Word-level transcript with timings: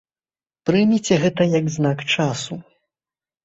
Прыміце 0.69 1.19
гэта 1.25 1.49
як 1.59 1.65
знак 1.77 2.05
часу. 2.15 2.61